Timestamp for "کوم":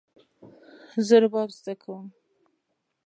1.81-2.05